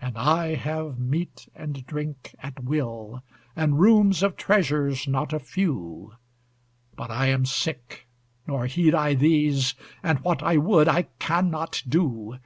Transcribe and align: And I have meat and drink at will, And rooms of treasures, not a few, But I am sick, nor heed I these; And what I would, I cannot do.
And 0.00 0.18
I 0.18 0.56
have 0.56 0.98
meat 0.98 1.48
and 1.54 1.86
drink 1.86 2.34
at 2.42 2.64
will, 2.64 3.22
And 3.54 3.78
rooms 3.78 4.20
of 4.24 4.34
treasures, 4.36 5.06
not 5.06 5.32
a 5.32 5.38
few, 5.38 6.14
But 6.96 7.12
I 7.12 7.26
am 7.26 7.46
sick, 7.46 8.08
nor 8.44 8.66
heed 8.66 8.92
I 8.92 9.14
these; 9.14 9.74
And 10.02 10.18
what 10.24 10.42
I 10.42 10.56
would, 10.56 10.88
I 10.88 11.02
cannot 11.20 11.84
do. 11.88 12.38